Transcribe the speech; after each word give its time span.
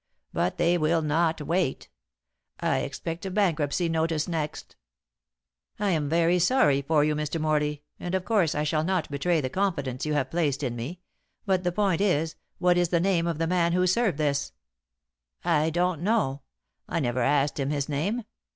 But 0.33 0.57
they 0.57 0.79
will 0.79 1.03
not 1.03 1.39
wait. 1.41 1.87
I 2.59 2.79
expect 2.79 3.23
a 3.27 3.29
bankruptcy 3.29 3.87
notice 3.87 4.27
next." 4.27 4.75
"I 5.77 5.91
am 5.91 6.09
very 6.09 6.39
sorry 6.39 6.81
for 6.81 7.03
you, 7.03 7.13
Mr. 7.13 7.39
Morley, 7.39 7.83
and 7.99 8.15
of 8.15 8.25
course, 8.25 8.55
I 8.55 8.63
shall 8.63 8.83
not 8.83 9.11
betray 9.11 9.41
the 9.41 9.49
confidence 9.51 10.03
you 10.03 10.15
have 10.15 10.31
placed 10.31 10.63
in 10.63 10.75
me; 10.75 11.01
but 11.45 11.63
the 11.63 11.71
point 11.71 12.01
is, 12.01 12.35
what 12.57 12.79
is 12.79 12.89
the 12.89 12.99
name 12.99 13.27
of 13.27 13.37
the 13.37 13.45
man 13.45 13.73
who 13.73 13.85
served 13.85 14.17
this?" 14.17 14.53
"I 15.45 15.69
don't 15.69 16.01
know; 16.01 16.41
I 16.89 16.99
never 16.99 17.21
asked 17.21 17.59
him 17.59 17.69
his 17.69 17.87
name. 17.87 18.23